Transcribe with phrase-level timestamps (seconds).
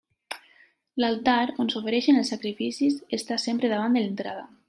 [1.03, 4.47] L'altar, on s'ofereixen els sacrificis, està sempre davant de l'entrada.